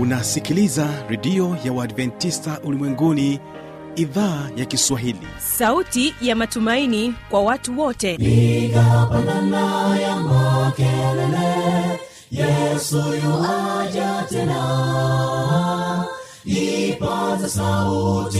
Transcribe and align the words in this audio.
unasikiliza 0.00 0.88
redio 1.08 1.56
ya 1.64 1.72
uadventista 1.72 2.60
ulimwenguni 2.64 3.40
idhaa 3.96 4.48
ya 4.56 4.64
kiswahili. 4.64 5.26
Sauti 5.38 6.14
ya 6.20 6.36
matumaini 6.36 7.14
kwa 7.30 7.42
watu 7.42 7.80
wote. 7.80 8.14
Igapanana 8.14 9.96
ya 10.00 10.16
makelele 10.16 12.00
yesu 12.30 12.96
yuaja 12.96 14.24
tena. 14.28 16.04
Ipaza 16.44 17.48
sauti 17.48 18.38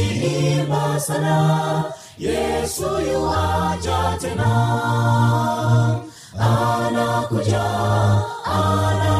imba 0.61 1.00
sana 1.00 1.84
yesu 2.18 2.82
yuaja 3.12 4.18
tena. 4.20 4.50
Anakuja 6.38 7.63
anakuja 8.45 9.19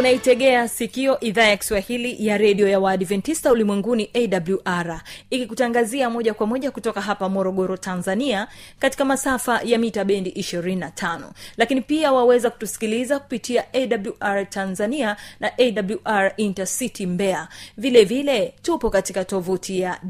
unaitegea 0.00 0.68
sikio 0.68 1.20
idhaa 1.20 1.44
ya 1.48 1.56
kiswahili 1.56 2.26
ya 2.26 2.38
redio 2.38 2.68
ya 2.68 2.80
waadventista 2.80 3.52
ulimwenguni 3.52 4.10
awr 4.14 5.00
ikikutangazia 5.30 6.10
moja 6.10 6.34
kwa 6.34 6.46
moja 6.46 6.70
kutoka 6.70 7.00
hapa 7.00 7.28
morogoro 7.28 7.76
tanzania 7.76 8.48
katika 8.78 9.04
masafa 9.04 9.60
ya 9.64 9.78
mita 9.78 10.04
bendi 10.04 10.30
25 10.30 11.20
lakini 11.56 11.80
pia 11.80 12.12
waweza 12.12 12.50
kutusikiliza 12.50 13.18
kupitia 13.18 13.64
awr 13.74 14.50
tanzania 14.50 15.16
na 15.40 15.52
awr 15.58 16.32
intercity 16.36 17.06
mbea 17.06 17.48
vile 17.76 18.04
vile 18.04 18.54
tupo 18.62 18.90
katika 18.90 19.24
tovuti 19.24 19.80
ya 19.80 20.00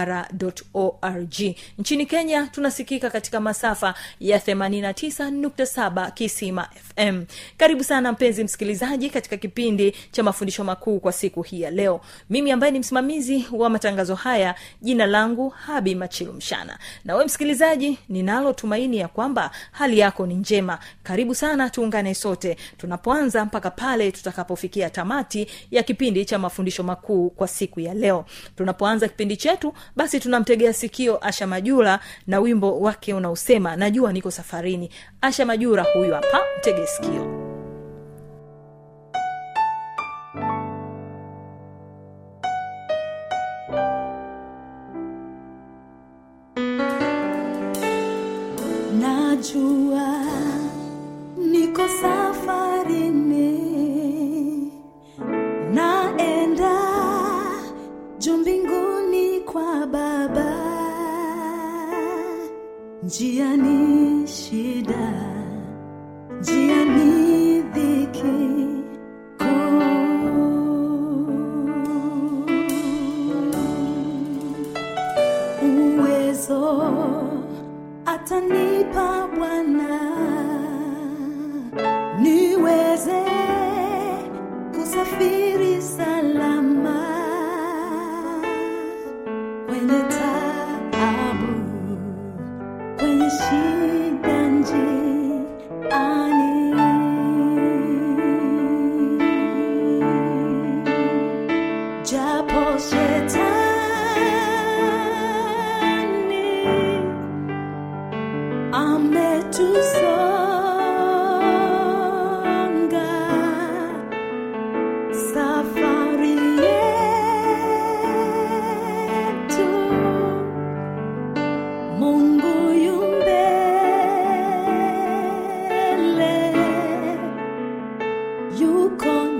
www.awr.org 0.00 1.34
nchini 1.78 2.06
kenya 2.06 2.46
tunasikika 2.46 3.10
katika 3.10 3.40
masafa 3.40 3.94
ya 4.20 4.38
89.7 4.38 6.10
kisima 6.48 6.68
fm 6.96 7.24
karibu 7.56 7.84
sana 7.84 8.12
mpenzi 8.12 8.44
msikilizaji 8.44 9.10
katika 9.10 9.36
kipindi 9.36 9.94
cha 10.10 10.22
mafundisho 10.22 10.64
makuu 10.64 11.00
kwa 11.00 11.12
siku 11.12 11.42
hii 11.42 11.60
ya 11.60 11.70
leo. 11.70 12.00
Mimi 12.30 12.50
ambaye 12.52 12.72
ni 12.72 12.78
msimamizi 12.78 13.46
wa 13.52 13.70
matangazo 13.70 14.14
haya 14.14 14.54
jina 14.82 15.06
langu 15.06 15.48
habi 15.48 15.94
machilu 15.94 16.32
mshana. 16.32 16.78
Na 17.04 17.16
we 17.16 17.24
msikilizaji 17.24 17.98
ninalo 18.08 18.52
tumaini 18.52 18.96
ya 18.98 19.08
kwamba 19.08 19.50
hali 19.72 19.98
yako 19.98 20.26
ni 20.26 20.34
njema. 20.34 20.78
Karibu 21.02 21.34
sana 21.34 21.70
tuungane 21.70 22.14
sote 22.14 22.56
tunapoanza 22.78 23.44
mpaka 23.44 23.70
pale 23.70 24.12
tutakapofikia 24.12 24.90
tamati 24.90 25.46
ya 25.70 25.82
kipindi 25.82 26.24
cha 26.24 26.38
mafundisho 26.38 26.82
makuu 26.82 27.30
kwa 27.30 27.48
siku 27.48 27.80
ya 27.80 27.94
leo. 27.94 28.24
Tunapoanza 28.56 29.08
kipindi 29.08 29.36
chetu 29.36 29.74
basi 29.96 30.20
tunamtegea 30.20 30.72
sikio 30.72 31.26
asha 31.26 31.46
majura 31.46 32.00
na 32.26 32.40
wimbo 32.40 32.80
wake 32.80 33.14
unaosema 33.14 33.76
najua 33.76 34.12
niko 34.12 34.30
safarini. 34.30 34.90
Asha 35.20 35.46
majura 35.46 35.82
huyu 35.94 36.14
hapa 36.14 36.37
mtege 36.58 36.86
sikio 36.86 37.24
najua 49.00 50.08
niko 51.50 51.82
safarini. 51.88 53.48
Naenda 55.74 56.78
juu 58.18 58.36
mbinguni 58.36 59.40
kwa 59.40 59.86
baba. 59.86 60.54
Njia 63.02 63.56
ni 63.56 64.26
shida 64.26 65.27
uwezo 75.62 76.60
atanipa 78.06 79.28
Bwana 79.36 79.90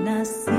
yuko 0.08 0.57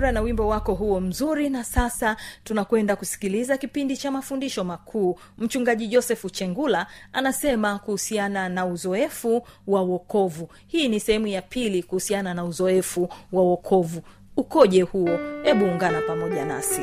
asha 0.00 0.12
na 0.12 0.20
wimbo 0.20 0.48
wako 0.48 0.74
huo 0.74 1.00
mzuri. 1.00 1.48
Na 1.50 1.64
sasa 1.64 2.16
tunakwenda 2.44 2.96
kusikiliza 2.96 3.58
kipindi 3.58 3.96
cha 3.96 4.10
mafundisho 4.10 4.64
makuu. 4.64 5.18
Mchungaji 5.38 5.86
josefu 5.88 6.30
chengula 6.30 6.86
anasema 7.12 7.78
kuhusiana 7.78 8.48
na 8.48 8.66
uzoefu 8.66 9.46
wa 9.66 9.82
wokovu. 9.82 10.48
Hii 10.66 10.88
ni 10.88 11.00
sehemu 11.00 11.26
ya 11.26 11.42
pili 11.42 11.82
kuhusiana 11.82 12.34
na 12.34 12.44
uzoefu 12.44 13.08
wa 13.32 13.42
wokovu. 13.42 14.02
Ukoje 14.36 14.82
huo? 14.82 15.18
Hebu 15.42 15.64
ungana 15.64 16.00
pamoja 16.00 16.44
nasi 16.44 16.82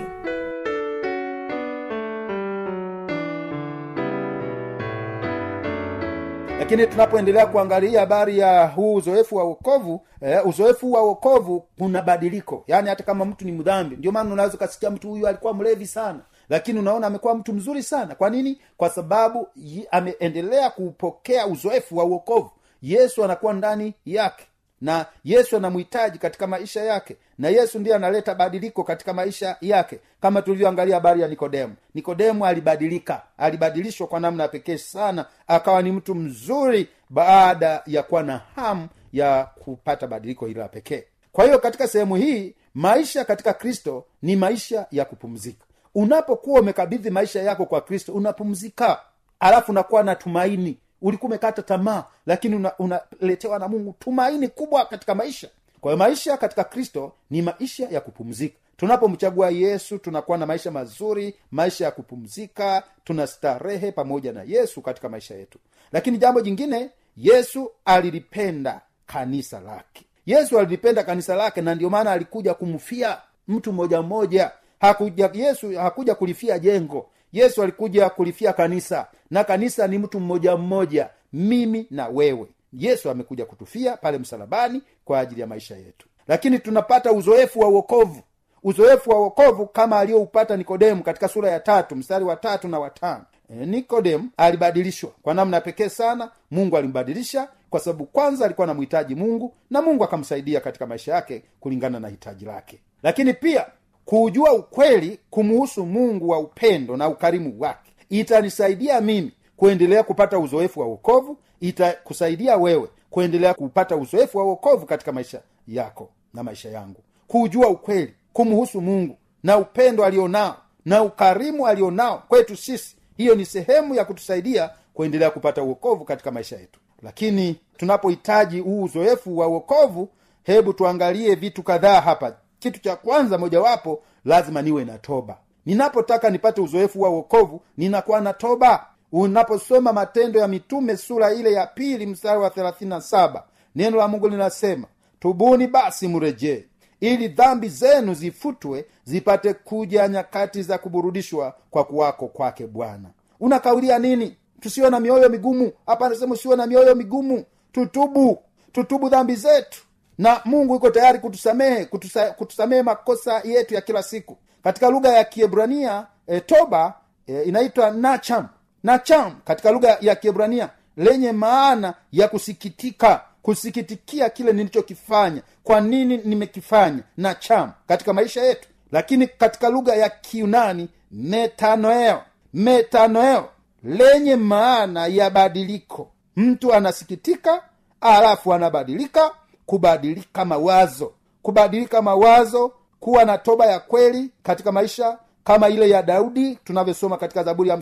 lakini 6.59 6.87
tunapoendelea 6.87 7.45
kuangalia 7.45 7.99
habari 7.99 8.39
ya 8.39 8.67
huu 8.67 8.93
uzoefu 8.95 9.35
wa 9.35 9.43
wokovu 9.43 10.05
eh, 10.21 10.47
uzoefu 10.47 10.91
wa 10.91 11.01
wokovu 11.01 11.65
kuna 11.77 12.01
badiliko. 12.01 12.63
Yaani 12.67 12.89
hata 12.89 13.03
kama 13.03 13.25
mtu 13.25 13.45
ni 13.45 13.51
mdhambi 13.51 13.95
ndio 13.95 14.11
maana 14.11 14.33
unaweza 14.33 14.55
ukasikia 14.55 14.89
mtu 14.89 15.09
huyu 15.09 15.27
alikuwa 15.27 15.53
mlevi 15.53 15.87
sana. 15.87 16.19
Lakini 16.49 16.79
unaona 16.79 17.07
amekuwa 17.07 17.35
mtu 17.35 17.53
mzuri 17.53 17.83
sana. 17.83 18.15
Kwa 18.15 18.29
nini? 18.29 18.61
Kwa 18.77 18.89
sababu 18.89 19.47
ameendelea 19.91 20.69
kupokea 20.69 21.47
uzoefu 21.47 21.97
wa 21.97 22.03
uokovu 22.05 22.51
yesu 22.81 23.23
anakuwa 23.23 23.53
ndani 23.53 23.93
yake 24.05 24.45
na 24.81 25.05
yesu 25.23 25.57
anamhitaji 25.57 26.17
katika 26.17 26.47
maisha 26.47 26.81
yake. 26.83 27.17
Na 27.37 27.49
yesu 27.49 27.79
ndiye 27.79 27.95
analeta 27.95 28.35
badiliko 28.35 28.83
katika 28.83 29.13
maisha 29.13 29.57
yake. 29.61 29.99
Kama 30.21 30.41
tulivyoangalia 30.41 30.95
habari 30.95 31.21
ya 31.21 31.27
nikodemu. 31.27 31.75
Nikodemu 31.93 32.45
alibadilika. 32.45 33.21
Alibadilishwa 33.37 34.07
kwa 34.07 34.19
namna 34.19 34.43
ya 34.43 34.49
pekee 34.49 34.77
sana. 34.77 35.25
Akawa 35.47 35.81
ni 35.81 35.91
mtu 35.91 36.15
mzuri 36.15 36.87
baada 37.09 37.81
ya 37.85 38.03
kuwa 38.03 38.23
na 38.23 38.41
hamu 38.55 38.87
ya 39.13 39.43
kupata 39.45 40.07
badiliko 40.07 40.45
hilo 40.45 40.61
la 40.61 40.67
pekee. 40.67 41.03
Kwa 41.31 41.45
hiyo 41.45 41.59
katika 41.59 41.87
sehemu 41.87 42.15
hii 42.15 42.55
maisha 42.73 43.25
katika 43.25 43.53
kristo 43.53 44.05
ni 44.21 44.35
maisha 44.35 44.85
ya 44.91 45.05
kupumzika. 45.05 45.65
Unapokuwa 45.95 46.61
umekabidhi 46.61 47.09
maisha 47.09 47.41
yako 47.41 47.65
kwa 47.65 47.81
kristo 47.81 48.13
unapumzika. 48.13 49.01
Alafu 49.39 49.71
unakuwa 49.71 50.03
na 50.03 50.15
tumaini 50.15 50.77
ulikuwa 51.01 51.27
umekata 51.29 51.61
tamaa 51.61 52.03
lakini 52.25 52.69
unaletewa 52.79 53.55
una 53.55 53.65
na 53.65 53.67
mungu 53.67 53.95
tumaini 53.99 54.47
kubwa 54.47 54.85
katika 54.85 55.15
maisha. 55.15 55.49
Kwa 55.81 55.91
hiyo 55.91 55.97
maisha 56.05 56.37
katika 56.37 56.63
kristo 56.63 57.11
ni 57.29 57.41
maisha 57.41 57.87
ya 57.89 58.01
kupumzika. 58.01 58.55
Tunapomchagua 58.77 59.49
yesu 59.49 59.97
tunakuwa 59.97 60.37
na 60.37 60.45
maisha 60.45 60.71
mazuri 60.71 61.35
maisha 61.51 61.85
ya 61.85 61.91
kupumzika 61.91 62.83
tuna 63.03 63.27
starehe 63.27 63.91
pamoja 63.91 64.33
na 64.33 64.43
yesu 64.43 64.81
katika 64.81 65.09
maisha 65.09 65.35
yetu. 65.35 65.59
Lakini 65.91 66.17
jambo 66.17 66.41
jingine 66.41 66.89
yesu 67.17 67.71
alilipenda 67.85 68.81
kanisa 69.05 69.59
lake. 69.59 70.05
Yesu 70.25 70.59
alilipenda 70.59 71.03
kanisa 71.03 71.35
lake 71.35 71.61
na 71.61 71.75
ndio 71.75 71.89
maana 71.89 72.11
alikuja 72.11 72.53
kumfia 72.53 73.17
mtu 73.47 73.73
mmoja 73.73 74.01
mmoja 74.01 74.51
hakuja 74.79 75.29
yesu 75.33 75.77
hakuja 75.79 76.15
kulifia 76.15 76.59
jengo 76.59 77.09
yesu 77.33 77.63
alikuja 77.63 78.09
kulifia 78.09 78.53
kanisa 78.53 79.07
na 79.31 79.43
kanisa 79.43 79.87
ni 79.87 79.97
mtu 79.97 80.19
mmoja 80.19 80.57
mmoja 80.57 81.09
mimi 81.33 81.87
na 81.91 82.07
wewe. 82.07 82.47
Yesu 82.73 83.09
amekuja 83.09 83.45
kutufia 83.45 83.97
pale 83.97 84.17
msalabani 84.17 84.81
kwa 85.05 85.19
ajili 85.19 85.41
ya 85.41 85.47
maisha 85.47 85.75
yetu. 85.75 86.07
Lakini 86.27 86.59
tunapata 86.59 87.11
uzoefu 87.11 87.59
wa 87.59 87.67
uokovu 87.67 88.21
uzoefu 88.63 89.09
wa 89.09 89.19
uokovu 89.21 89.67
kama 89.67 89.99
aliyoupata 89.99 90.57
nikodemu 90.57 91.03
katika 91.03 91.27
sura 91.27 91.49
ya 91.51 91.59
tatu 91.59 91.95
mstari 91.95 92.25
wa 92.25 92.35
tatu 92.35 92.67
na 92.67 92.79
watano 92.79 93.25
e, 93.49 93.65
nikodemu 93.65 94.29
alibadilishwa 94.37 95.11
kwa 95.21 95.33
namna 95.33 95.61
pekee 95.61 95.89
sana. 95.89 96.31
Mungu 96.51 96.77
alimbadilisha 96.77 97.47
kwa 97.69 97.79
sababu 97.79 98.05
kwanza 98.05 98.45
alikuwa 98.45 98.65
anamhitaji 98.65 99.15
mungu 99.15 99.53
na 99.69 99.81
mungu 99.81 100.03
akamsaidia 100.03 100.59
katika 100.59 100.85
maisha 100.87 101.13
yake 101.13 101.43
kulingana 101.59 101.99
na 101.99 102.07
hitaji 102.07 102.45
lake. 102.45 102.79
Lakini 103.03 103.33
pia 103.33 103.65
kuujua 104.07 104.53
ukweli 104.53 105.19
kumuhusu 105.29 105.85
mungu 105.85 106.29
wa 106.29 106.39
upendo 106.39 106.97
na 106.97 107.07
ukarimu 107.09 107.55
wake. 107.59 107.91
Itanisaidia 108.09 109.01
mimi 109.01 109.31
kuendelea 109.57 110.03
kupata 110.03 110.39
uzoefu 110.39 110.79
wa 110.79 110.85
uokovu 110.87 111.37
itakusaidia 111.59 112.57
wewe 112.57 112.87
kuendelea 113.09 113.53
kupata 113.53 113.95
uzoefu 113.95 114.37
wa 114.37 114.43
uokovu 114.43 114.85
katika 114.85 115.11
maisha 115.11 115.41
yako 115.67 116.09
na 116.33 116.43
maisha 116.43 116.69
yangu. 116.69 117.01
Kuujua 117.27 117.67
ukweli 117.67 118.13
kumhusu 118.33 118.81
mungu 118.81 119.17
na 119.43 119.57
upendo 119.57 120.05
alionao 120.05 120.55
na 120.85 121.03
ukarimu 121.03 121.67
alionao 121.67 122.23
kwetu 122.27 122.55
sisi 122.57 122.95
hiyo 123.17 123.35
ni 123.35 123.45
sehemu 123.45 123.95
ya 123.95 124.05
kutusaidia 124.05 124.69
kuendelea 124.93 125.29
kupata 125.31 125.63
uokovu 125.63 126.05
katika 126.05 126.31
maisha 126.31 126.55
yetu. 126.57 126.79
Lakini 127.01 127.55
tunapohitaji 127.77 128.59
huu 128.59 128.83
uzoefu 128.83 129.37
wa 129.37 129.47
uokovu 129.47 130.09
hebu 130.43 130.73
tuangalie 130.73 131.35
vitu 131.35 131.63
kadhaa 131.63 132.01
hapa 132.01 132.35
kitu 132.59 132.79
cha 132.81 132.95
kwanza 132.95 133.37
mojawapo 133.37 134.03
lazima 134.25 134.61
niwe 134.61 134.85
na 134.85 134.97
toba. 134.97 135.37
Ninapotaka 135.65 136.29
nipate 136.29 136.61
uzoefu 136.61 137.01
wa 137.01 137.09
uokovu 137.09 137.61
ninakuwa 137.77 138.21
na 138.21 138.33
toba. 138.33 138.85
Unaposoma 139.11 139.93
matendo 139.93 140.39
ya 140.39 140.47
mitume 140.47 140.97
sura 140.97 141.33
ile 141.33 141.51
ya 141.53 141.67
pili 141.67 142.05
mstari 142.05 142.39
wa 142.39 142.49
37 142.49 143.41
neno 143.75 143.97
la 143.97 144.07
mungu 144.07 144.29
linasema 144.29 144.87
tubuni 145.19 145.67
basi 145.67 146.07
mrejee 146.07 146.65
ili 146.99 147.27
dhambi 147.27 147.69
zenu 147.69 148.13
zifutwe 148.13 148.85
zipate 149.03 149.53
kuja 149.53 150.07
nyakati 150.07 150.63
za 150.63 150.77
kuburudishwa 150.77 151.53
kwa 151.71 151.83
kuwako 151.83 152.27
kwake 152.27 152.67
bwana. 152.67 153.09
Unakaulia 153.39 153.99
nini? 153.99 154.37
Tusiwe 154.59 154.89
na 154.89 154.99
mioyo 154.99 155.29
migumu. 155.29 155.71
Hapa 155.85 156.05
anasema 156.05 156.33
usiwe 156.33 156.55
na 156.55 156.67
mioyo 156.67 156.95
migumu. 156.95 157.45
Tutubu. 157.71 158.39
Tutubu 158.71 159.09
dhambi 159.09 159.35
zetu 159.35 159.83
na 160.17 160.41
mungu 160.45 160.73
yuko 160.73 160.89
tayari 160.89 161.19
kutusamehe 161.19 161.85
kutusa, 161.85 162.31
kutusamehe 162.31 162.81
makosa 162.83 163.41
yetu 163.43 163.73
ya 163.73 163.81
kila 163.81 164.03
siku. 164.03 164.37
Katika 164.63 164.89
lugha 164.89 165.09
ya 165.09 165.23
kiebrania 165.23 166.05
e, 166.27 166.39
toba 166.39 166.93
e, 167.27 167.41
inaitwa 167.43 167.91
nacham. 167.91 168.47
Nacham 168.83 169.35
katika 169.45 169.71
lugha 169.71 169.97
ya 170.01 170.15
kiebrania 170.15 170.69
lenye 170.97 171.31
maana 171.31 171.93
ya 172.11 172.27
kusikitika 172.27 173.21
kusikitikia 173.41 174.29
kile 174.29 174.53
nilichokifanya. 174.53 175.41
Kwa 175.63 175.81
nini 175.81 176.17
nimekifanya? 176.17 177.03
Nacham 177.17 177.71
katika 177.87 178.13
maisha 178.13 178.41
yetu. 178.43 178.69
Lakini 178.91 179.27
katika 179.27 179.69
lugha 179.69 179.95
ya 179.95 180.09
kiunani 180.09 180.89
metanoeo. 181.11 182.21
Metanoeo 182.53 183.49
lenye 183.83 184.35
maana 184.35 185.07
ya 185.07 185.29
badiliko. 185.29 186.11
Mtu 186.35 186.73
anasikitika 186.73 187.61
alafu 188.01 188.53
anabadilika 188.53 189.31
kubadilika 189.67 190.45
mawazo. 190.45 191.13
Kubadilika 191.41 192.01
mawazo 192.01 192.71
kuwa 192.99 193.25
na 193.25 193.37
toba 193.37 193.65
ya 193.65 193.79
kweli 193.79 194.29
katika 194.43 194.71
maisha 194.71 195.17
kama 195.43 195.69
ile 195.69 195.89
ya 195.89 196.03
daudi 196.03 196.55
tunavyosoma 196.63 197.17
katika 197.17 197.43
zaburi 197.43 197.69
ya 197.69 197.75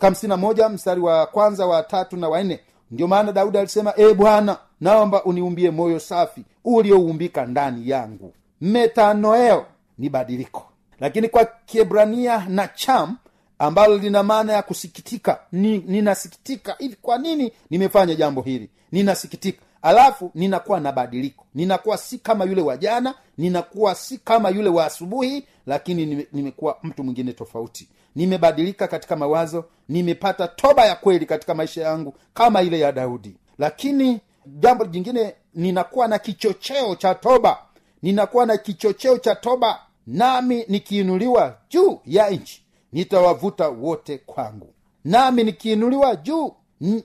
hamsini 0.00 0.34
moja 0.36 0.68
mstari 0.68 1.00
wa 1.00 1.26
kwanza 1.26 1.66
wa 1.66 1.82
tatu 1.82 2.16
na 2.16 2.28
wanne 2.28 2.60
ndio 2.90 3.08
maana 3.08 3.32
daudi 3.32 3.58
alisema 3.58 3.92
e 3.96 4.14
bwana 4.14 4.56
naomba 4.80 5.24
uniumbie 5.24 5.70
moyo 5.70 6.00
safi 6.00 6.44
ulioumbika 6.64 7.46
ndani 7.46 7.88
yangu. 7.90 8.34
Metanoeo 8.60 9.66
ni 9.98 10.08
badiliko. 10.08 10.66
Lakini 11.00 11.28
kwa 11.28 11.44
kiebrania 11.66 12.44
na 12.48 12.68
cham 12.68 13.16
ambalo 13.58 13.98
lina 13.98 14.22
maana 14.22 14.52
ya 14.52 14.62
kusikitika 14.62 15.40
ni, 15.52 15.78
ninasikitika 15.78 16.76
hivi 16.78 16.96
kwa 17.02 17.18
nini 17.18 17.52
nimefanya 17.70 18.14
jambo 18.14 18.42
hili? 18.42 18.70
Ninasikitika 18.92 19.62
alafu 19.82 20.30
ninakuwa 20.34 20.80
na 20.80 20.92
badiliko. 20.92 21.44
Ninakuwa 21.54 21.96
si 21.98 22.18
kama 22.18 22.44
yule 22.44 22.62
wa 22.62 22.76
jana 22.76 23.14
ninakuwa 23.38 23.94
si 23.94 24.18
kama 24.18 24.50
yule 24.50 24.68
wa 24.68 24.86
asubuhi 24.86 25.44
lakini 25.66 26.06
nime, 26.06 26.26
nimekuwa 26.32 26.78
mtu 26.82 27.04
mwingine 27.04 27.32
tofauti. 27.32 27.88
Nimebadilika 28.14 28.88
katika 28.88 29.16
mawazo 29.16 29.64
nimepata 29.88 30.48
toba 30.48 30.84
ya 30.86 30.94
kweli 30.96 31.26
katika 31.26 31.54
maisha 31.54 31.82
yangu 31.82 32.14
kama 32.34 32.62
ile 32.62 32.80
ya 32.80 32.92
daudi. 32.92 33.36
Lakini 33.58 34.20
jambo 34.46 34.84
jingine 34.84 35.34
ninakuwa 35.54 36.08
na 36.08 36.18
kichocheo 36.18 36.94
cha 36.94 37.14
toba. 37.14 37.58
Ninakuwa 38.02 38.46
na 38.46 38.56
kichocheo 38.56 39.18
cha 39.18 39.34
toba 39.34 39.80
nami 40.06 40.64
nikiinuliwa 40.68 41.56
juu 41.70 42.00
ya 42.06 42.30
nchi 42.30 42.62
nitawavuta 42.92 43.68
wote 43.68 44.18
kwangu. 44.18 44.74
Nami 45.04 45.44
nikiinuliwa 45.44 46.16
juu 46.16 46.52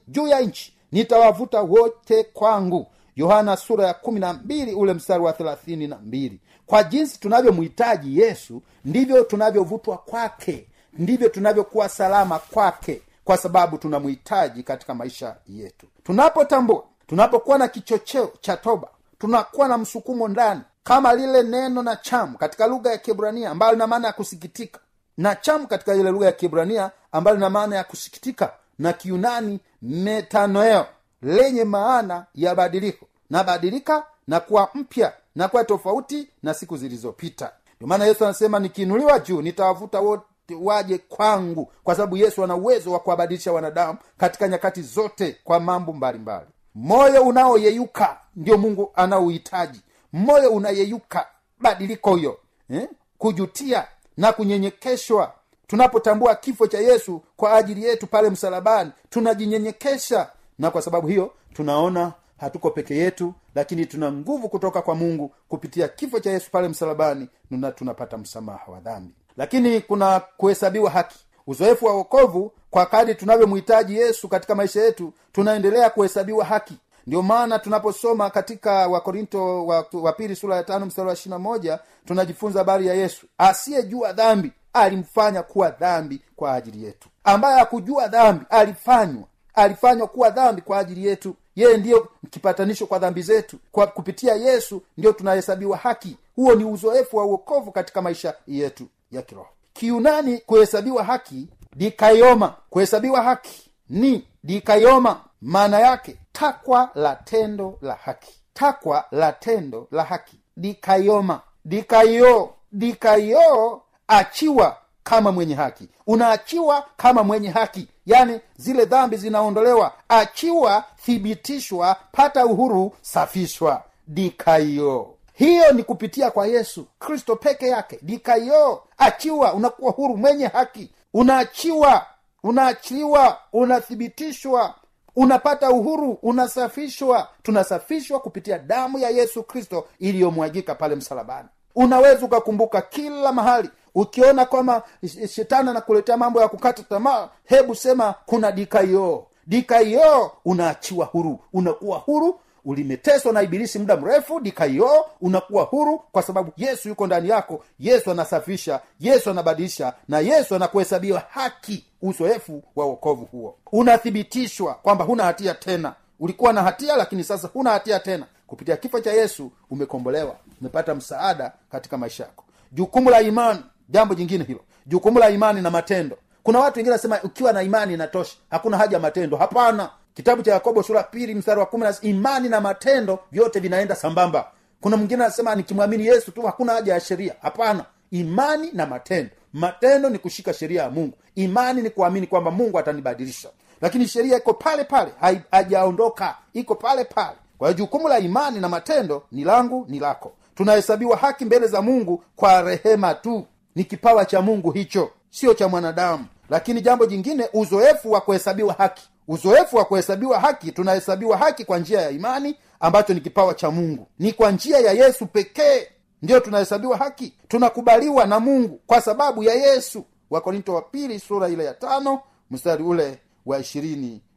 juu 0.07 0.27
ya 0.27 0.41
nchi 0.41 0.73
nitawavuta 0.93 1.61
wote 1.61 2.23
kwangu. 2.23 2.87
Yohana 3.15 3.57
sura 3.57 3.87
ya 3.87 3.93
kumi 3.93 4.19
na 4.19 4.33
mbili 4.33 4.73
ule 4.73 4.93
mstari 4.93 5.23
wa 5.23 5.33
thelathini 5.33 5.87
na 5.87 5.97
mbili. 5.97 6.39
Kwa 6.65 6.83
jinsi 6.83 7.19
tunavyomhitaji 7.19 8.19
yesu 8.21 8.61
ndivyo 8.85 9.23
tunavyovutwa 9.23 9.97
kwake. 9.97 10.67
Ndivyo 10.93 11.29
tunavyokuwa 11.29 11.89
salama 11.89 12.39
kwake 12.39 13.01
kwa 13.23 13.37
sababu 13.37 13.77
tunamhitaji 13.77 14.63
katika 14.63 14.93
maisha 14.93 15.35
yetu. 15.47 15.87
Tunapotambua 16.03 16.83
tunapokuwa 17.07 17.57
na 17.57 17.67
kichocheo 17.67 18.31
cha 18.41 18.57
toba 18.57 18.87
tunakuwa 19.19 19.67
na 19.67 19.77
msukumo 19.77 20.27
ndani. 20.27 20.61
Kama 20.83 21.13
lile 21.13 21.43
neno 21.43 21.83
na 21.83 21.95
chamu 21.95 22.37
katika 22.37 22.67
lugha 22.67 22.91
ya 22.91 22.97
kibrania 22.97 23.49
ambayo 23.49 23.71
lina 23.73 23.87
maana 23.87 24.07
ya 24.07 24.13
kusikitika. 24.13 24.79
Na 25.17 25.35
chamu 25.35 25.67
katika 25.67 25.95
ile 25.95 26.11
lugha 26.11 26.25
ya 26.25 26.31
kibrania 26.31 26.91
ambayo 27.11 27.35
lina 27.37 27.49
maana 27.49 27.75
ya 27.75 27.83
kusikitika 27.83 28.53
na 28.79 28.93
kiunani 28.93 29.59
metanoeo 29.81 30.85
lenye 31.21 31.63
maana 31.63 32.25
ya 32.35 32.55
badiliko. 32.55 33.07
Nabadilika 33.29 34.05
na 34.27 34.39
kuwa 34.39 34.69
mpya 34.73 35.13
na 35.35 35.47
kuwa 35.47 35.63
tofauti 35.63 36.29
na 36.43 36.53
siku 36.53 36.77
zilizopita. 36.77 37.51
Ndio 37.75 37.87
maana 37.87 38.05
yesu 38.05 38.25
anasema 38.25 38.59
nikiinuliwa 38.59 39.19
juu 39.19 39.41
nitawavuta 39.41 39.99
wote 39.99 40.23
waje 40.61 40.97
kwangu 40.97 41.71
kwa 41.83 41.95
sababu 41.95 42.17
yesu 42.17 42.43
ana 42.43 42.55
uwezo 42.55 42.91
wa 42.91 42.99
kuwabadilisha 42.99 43.53
wanadamu 43.53 43.97
katika 44.17 44.47
nyakati 44.47 44.81
zote 44.81 45.37
kwa 45.43 45.59
mambo 45.59 45.93
mbalimbali. 45.93 46.45
Moyo 46.75 47.23
unaoyeyuka 47.23 48.17
ndio 48.35 48.57
mungu 48.57 48.91
anaouhitaji. 48.95 49.81
Moyo 50.13 50.49
unayeyuka 50.51 51.27
badiliko 51.59 52.15
hiyo 52.15 52.39
eh? 52.69 52.87
kujutia 53.17 53.87
na 54.17 54.33
kunyenyekeshwa 54.33 55.33
tunapotambua 55.73 56.35
kifo 56.35 56.67
cha 56.67 56.79
yesu 56.79 57.21
kwa 57.37 57.53
ajili 57.53 57.83
yetu 57.83 58.07
pale 58.07 58.29
msalabani 58.29 58.91
tunajinyenyekesha. 59.09 60.29
Na 60.59 60.71
kwa 60.71 60.81
sababu 60.81 61.07
hiyo 61.07 61.31
tunaona 61.53 62.13
hatuko 62.37 62.69
peke 62.71 62.95
yetu 62.97 63.33
lakini 63.55 63.85
tuna 63.85 64.11
nguvu 64.11 64.49
kutoka 64.49 64.81
kwa 64.81 64.95
mungu 64.95 65.31
kupitia 65.49 65.87
kifo 65.87 66.19
cha 66.19 66.31
yesu 66.31 66.51
pale 66.51 66.67
msalabani 66.67 67.27
na 67.51 67.71
tunapata 67.71 68.17
msamaha 68.17 68.71
wa 68.71 68.79
dhambi. 68.79 69.13
Lakini 69.37 69.81
kuna 69.81 70.19
kuhesabiwa 70.37 70.89
haki. 70.89 71.19
Uzoefu 71.47 71.85
wa 71.85 71.93
wokovu 71.93 72.51
kwa 72.69 72.85
kadi 72.85 73.15
tunavyomhitaji 73.15 73.97
yesu 73.97 74.27
katika 74.27 74.55
maisha 74.55 74.81
yetu 74.81 75.13
tunaendelea 75.31 75.89
kuhesabiwa 75.89 76.45
haki. 76.45 76.77
Ndio 77.07 77.21
maana 77.21 77.59
tunaposoma 77.59 78.29
katika 78.29 78.87
wakorinto 78.87 79.65
wa, 79.65 79.85
wa 79.93 80.13
pili 80.13 80.35
sura 80.35 80.55
ya 80.55 80.63
tano 80.63 80.85
mstari 80.85 81.07
wa 81.07 81.13
ishirina 81.13 81.39
moja 81.39 81.79
tunajifunza 82.05 82.59
habari 82.59 82.87
ya 82.87 82.93
yesu. 82.93 83.27
Asiyejua 83.37 84.13
dhambi 84.13 84.51
alimfanya 84.73 85.43
kuwa 85.43 85.69
dhambi 85.69 86.21
kwa 86.35 86.53
ajili 86.53 86.83
yetu. 86.85 87.09
Ambaye 87.23 87.59
hakujua 87.59 88.07
dhambi 88.07 88.45
alifanywa. 88.49 89.23
Alifanywa 89.53 90.07
kuwa 90.07 90.29
dhambi 90.29 90.61
kwa 90.61 90.79
ajili 90.79 91.05
yetu. 91.07 91.35
Yeye 91.55 91.77
ndiyo 91.77 92.07
kipatanisho 92.29 92.85
kwa 92.85 92.99
dhambi 92.99 93.21
zetu. 93.21 93.57
Kwa 93.71 93.87
kupitia 93.87 94.33
yesu 94.35 94.81
ndio 94.97 95.11
tunahesabiwa 95.13 95.77
haki. 95.77 96.17
Huo 96.35 96.55
ni 96.55 96.65
uzoefu 96.65 97.17
wa 97.17 97.25
uokovu 97.25 97.71
katika 97.71 98.01
maisha 98.01 98.33
yetu 98.47 98.87
ya 99.11 99.21
kiroho. 99.21 99.49
Kiunani 99.73 100.37
kuhesabiwa 100.37 101.03
haki 101.03 101.47
dikayoma 101.75 102.55
kuhesabiwa 102.69 103.21
haki 103.23 103.71
ni 103.89 104.27
dikayoma 104.43 105.21
maana 105.41 105.79
yake 105.79 106.17
takwa 106.31 106.89
la 106.95 107.15
tendo 107.15 107.77
la 107.81 107.93
haki. 107.93 108.33
Takwa 108.53 109.05
la 109.11 109.31
tendo 109.33 109.87
la 109.91 110.03
haki. 110.03 110.39
Dikayoma 110.57 111.41
dikayo 111.65 112.53
dikayo 112.71 113.81
achiwa 114.07 114.77
kama 115.03 115.31
mwenye 115.31 115.55
haki. 115.55 115.87
Unaachiwa 116.07 116.85
kama 116.97 117.23
mwenye 117.23 117.49
haki. 117.49 117.87
Yaani 118.05 118.39
zile 118.57 118.85
dhambi 118.85 119.17
zinaondolewa. 119.17 119.91
Achiwa 120.09 120.83
thibitishwa 121.05 121.95
pata 122.11 122.45
uhuru 122.45 122.95
safishwa. 123.01 123.83
Dikaio. 124.07 125.13
Hiyo 125.33 125.71
ni 125.71 125.83
kupitia 125.83 126.31
kwa 126.31 126.47
yesu 126.47 126.87
kristo 126.99 127.35
peke 127.35 127.67
yake. 127.67 127.99
Dikaio. 128.01 128.83
Achiwa 128.97 129.53
unakuwa 129.53 129.91
huru 129.91 130.17
mwenye 130.17 130.47
haki. 130.47 130.91
Unaachiwa 131.13 132.05
unaachiwa 132.43 133.37
unathibitishwa. 133.53 134.75
Unapata 135.15 135.69
uhuru 135.71 136.11
unasafishwa. 136.21 137.27
Tunasafishwa 137.43 138.19
kupitia 138.19 138.59
damu 138.59 138.99
ya 138.99 139.09
yesu 139.09 139.43
kristo 139.43 139.87
iliyomwagika 139.99 140.75
pale 140.75 140.95
msalabani. 140.95 141.47
Unaweza 141.75 142.25
ukakumbuka 142.25 142.81
kila 142.81 143.31
mahali 143.31 143.69
ukiona 143.95 144.45
kwamba 144.45 144.83
shetani 145.29 145.69
anakuletea 145.69 146.17
mambo 146.17 146.41
ya 146.41 146.47
kukata 146.47 146.83
tamaa 146.83 147.29
hebu 147.45 147.75
sema 147.75 148.15
kuna 148.25 148.51
dikaio. 148.51 149.25
Dikaio 149.47 150.31
unaachiwa 150.45 151.05
huru. 151.05 151.39
Unakuwa 151.53 151.97
huru 151.97 152.39
ulimeteswa 152.65 153.33
na 153.33 153.41
ibilisi 153.41 153.79
muda 153.79 153.97
mrefu 153.97 154.39
dikaio 154.39 155.05
unakuwa 155.21 155.63
huru 155.63 155.99
kwa 156.11 156.21
sababu 156.23 156.51
yesu 156.57 156.89
yuko 156.89 157.07
ndani 157.07 157.29
yako. 157.29 157.63
Yesu 157.79 158.11
anasafisha 158.11 158.79
yesu 158.99 159.29
anabadilisha 159.29 159.93
na 160.07 160.19
yesu 160.19 160.55
anakuhesabiwa 160.55 161.23
haki 161.29 161.85
uzoefu 162.01 162.63
wa 162.75 162.85
uokovu 162.85 163.25
huo. 163.25 163.55
Unathibitishwa 163.71 164.73
kwamba 164.73 165.05
huna 165.05 165.23
hatia 165.23 165.53
tena. 165.53 165.93
Ulikuwa 166.19 166.53
na 166.53 166.63
hatia 166.63 166.95
lakini 166.97 167.23
sasa 167.23 167.49
huna 167.53 167.69
hatia 167.71 167.99
tena. 167.99 168.25
Kupitia 168.47 168.77
kifo 168.77 168.99
cha 168.99 169.11
yesu 169.13 169.51
umekombolewa. 169.71 170.35
Umepata 170.61 170.95
msaada 170.95 171.51
katika 171.71 171.97
maisha 171.97 172.23
yako. 172.23 172.43
Jukumu 172.71 173.09
la 173.09 173.21
imani 173.21 173.59
jambo 173.93 174.15
jingine 174.15 174.43
hilo. 174.43 174.59
Jukumu 174.85 175.19
la 175.19 175.29
imani 175.29 175.61
na 175.61 175.71
matendo. 175.71 176.17
Kuna 176.43 176.59
watu 176.59 176.79
wengine 176.79 176.91
wanasema 176.91 177.19
ukiwa 177.23 177.53
na 177.53 177.61
imani 177.63 177.93
inatosha. 177.93 178.35
Hakuna 178.49 178.77
haja 178.77 178.97
ya 178.97 179.01
matendo. 179.01 179.37
Hapana. 179.37 179.89
Kitabu 180.13 180.41
cha 180.43 180.51
yakobo 180.51 180.83
sura 180.83 181.03
pili 181.03 181.35
mstari 181.35 181.59
wa 181.59 181.65
kumi 181.65 181.85
imani 182.01 182.49
na 182.49 182.61
matendo 182.61 183.19
vyote 183.31 183.59
vinaenda 183.59 183.95
sambamba. 183.95 184.51
Kuna 184.81 184.97
mwingine 184.97 185.23
anasema 185.23 185.55
nikimwamini 185.55 186.05
yesu 186.05 186.31
tu 186.31 186.41
hakuna 186.41 186.73
haja 186.73 186.93
ya 186.93 186.99
sheria. 186.99 187.35
Hapana. 187.41 187.85
Imani 188.11 188.69
na 188.73 188.85
matendo. 188.85 189.29
Matendo 189.53 190.09
ni 190.09 190.17
kushika 190.19 190.53
sheria 190.53 190.83
ya 190.83 190.89
mungu. 190.89 191.13
Imani 191.35 191.81
ni 191.81 191.89
kuamini 191.89 192.27
kwamba 192.27 192.51
mungu 192.51 192.79
atanibadilisha. 192.79 193.49
Lakini 193.81 194.07
sheria 194.07 194.37
iko 194.37 194.53
pale 194.53 194.83
pale 194.83 195.11
hajaondoka 195.51 196.35
iko 196.53 196.75
pale 196.75 197.03
pale. 197.05 197.35
Kwa 197.57 197.73
jukumu 197.73 198.07
la 198.07 198.19
imani 198.19 198.59
na 198.59 198.69
matendo 198.69 199.23
ni 199.31 199.43
langu 199.43 199.85
ni 199.89 199.99
lako. 199.99 200.31
Tunahesabiwa 200.55 201.17
haki 201.17 201.45
mbele 201.45 201.67
za 201.67 201.81
mungu 201.81 202.23
kwa 202.35 202.61
rehema 202.61 203.13
tu 203.13 203.45
ni 203.75 203.83
kipawa 203.83 204.25
cha 204.25 204.41
mungu 204.41 204.71
hicho 204.71 205.11
sio 205.29 205.53
cha 205.53 205.67
mwanadamu. 205.67 206.25
Lakini 206.49 206.81
jambo 206.81 207.05
jingine 207.05 207.49
uzoefu 207.53 208.11
wa 208.11 208.21
kuhesabiwa 208.21 208.73
haki. 208.73 209.09
Uzoefu 209.27 209.75
wa 209.77 209.85
kuhesabiwa 209.85 210.39
haki 210.39 210.71
tunahesabiwa 210.71 211.37
haki 211.37 211.65
kwa 211.65 211.79
njia 211.79 212.01
ya 212.01 212.09
imani 212.09 212.55
ambacho 212.79 213.13
ni 213.13 213.21
kipawa 213.21 213.53
cha 213.53 213.71
mungu. 213.71 214.07
Ni 214.19 214.33
kwa 214.33 214.51
njia 214.51 214.79
ya 214.79 214.91
yesu 214.91 215.25
pekee 215.25 215.87
ndiyo 216.21 216.39
tunahesabiwa 216.39 216.97
haki. 216.97 217.33
Tunakubaliwa 217.47 218.25
na 218.25 218.39
mungu 218.39 218.81
kwa 218.87 219.01
sababu 219.01 219.43
ya 219.43 219.53
yesu. 219.53 220.05
Wakorinto 220.29 220.73
wa 220.73 220.81
pili 220.81 221.19
sura 221.19 221.49
ile 221.49 221.65
ya 221.65 221.73
tano 221.73 222.21
mstari 222.51 222.83
ule 222.83 223.19
wa 223.45 223.63